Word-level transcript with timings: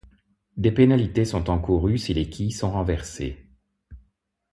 Des 0.57 0.71
pénalités 0.71 1.25
sont 1.25 1.51
encourues 1.51 1.99
si 1.99 2.15
les 2.15 2.27
quilles 2.27 2.55
sont 2.55 2.71
renversées. 2.71 3.45